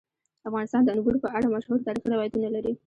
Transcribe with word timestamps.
افغانستان 0.49 0.81
د 0.83 0.87
انګور 0.95 1.15
په 1.23 1.29
اړه 1.37 1.47
مشهور 1.55 1.79
تاریخی 1.87 2.07
روایتونه 2.11 2.47
لري. 2.55 2.73